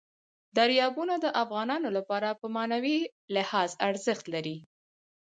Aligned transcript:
دریابونه 0.57 1.15
د 1.19 1.25
افغانانو 1.43 1.89
لپاره 1.97 2.29
په 2.39 2.45
معنوي 2.55 2.97
لحاظ 3.35 3.69
ارزښت 3.89 4.25
لري. 4.33 4.57